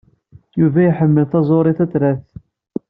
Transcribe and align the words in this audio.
Yuba 0.59 0.79
iḥemmel 0.83 1.25
taẓuri 1.31 1.73
tatrart. 1.77 2.27